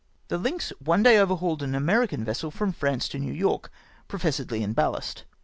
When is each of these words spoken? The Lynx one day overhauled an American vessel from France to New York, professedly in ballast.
The 0.29 0.39
Lynx 0.39 0.73
one 0.79 1.03
day 1.03 1.19
overhauled 1.19 1.61
an 1.61 1.75
American 1.75 2.23
vessel 2.25 2.49
from 2.49 2.71
France 2.71 3.07
to 3.09 3.19
New 3.19 3.31
York, 3.33 3.69
professedly 4.07 4.63
in 4.63 4.73
ballast. 4.73 5.25